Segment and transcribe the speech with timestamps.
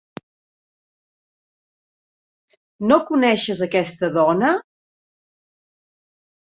[2.93, 4.53] No coneixes aquesta dona?